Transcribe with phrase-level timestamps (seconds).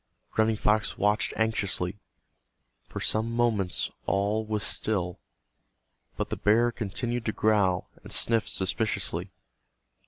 [0.35, 1.99] Running Fox watched anxiously.
[2.85, 5.19] For some moments all was still,
[6.17, 9.29] but the bear continued to growl, and sniff suspiciously.